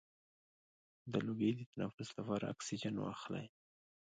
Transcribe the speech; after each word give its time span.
د 1.11 1.13
لوګي 1.25 1.51
د 1.55 1.61
تنفس 1.71 2.09
لپاره 2.17 2.45
اکسیجن 2.53 2.95
واخلئ 2.99 3.45